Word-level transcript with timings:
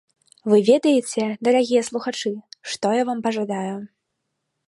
Вы 0.51 0.57
ведаеце, 0.69 1.25
дарагія 1.49 1.83
слухачы, 1.91 2.33
што 2.73 2.87
я 3.01 3.05
вам 3.13 3.19
пажадаю? 3.27 3.77